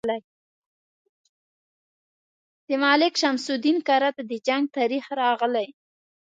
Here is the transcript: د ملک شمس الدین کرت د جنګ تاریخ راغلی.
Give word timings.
د 2.67 2.69
ملک 2.83 3.13
شمس 3.21 3.45
الدین 3.51 3.77
کرت 3.87 4.15
د 4.29 4.31
جنګ 4.47 4.63
تاریخ 4.77 5.05
راغلی. 5.21 5.67